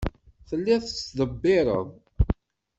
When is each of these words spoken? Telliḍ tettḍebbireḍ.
Telliḍ 0.49 0.81
tettḍebbireḍ. 0.85 1.87